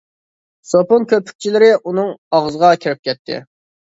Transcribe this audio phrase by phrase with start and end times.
[0.69, 3.41] سوپۇن كۆپۈكچىلىرى ئۇنىڭ ئاغزىغا كىرىپ كەتتى.